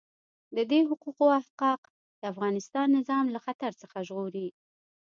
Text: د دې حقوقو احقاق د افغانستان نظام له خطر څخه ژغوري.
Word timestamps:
د 0.55 0.57
دې 0.71 0.79
حقوقو 0.89 1.25
احقاق 1.39 1.81
د 2.19 2.21
افغانستان 2.33 2.87
نظام 2.97 3.25
له 3.35 3.39
خطر 3.45 3.71
څخه 3.81 3.97
ژغوري. 4.07 4.47